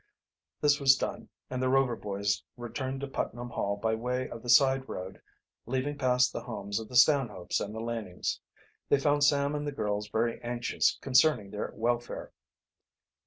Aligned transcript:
This 0.61 0.79
was 0.79 0.95
done, 0.95 1.29
and 1.51 1.61
the 1.61 1.69
Rover 1.69 1.95
boys 1.95 2.41
returned 2.57 3.01
to 3.01 3.07
Putnam 3.07 3.51
Hall 3.51 3.77
by 3.77 3.93
way 3.93 4.27
of 4.27 4.41
the 4.41 4.49
side 4.49 4.89
road 4.89 5.21
leaving 5.67 5.95
past 5.95 6.33
the 6.33 6.41
homes 6.41 6.79
of 6.79 6.89
the 6.89 6.95
Stanhopes 6.95 7.59
and 7.59 7.71
the 7.75 7.81
Lanings. 7.81 8.39
They 8.89 8.97
found 8.97 9.23
Sam 9.23 9.53
and 9.53 9.67
the 9.67 9.71
girls 9.71 10.07
very 10.09 10.41
anxious 10.41 10.97
concerning 11.03 11.51
their 11.51 11.71
welfare. 11.75 12.31